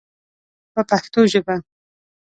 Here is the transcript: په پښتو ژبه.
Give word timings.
په 0.73 0.81
پښتو 0.89 1.19
ژبه. 1.31 1.55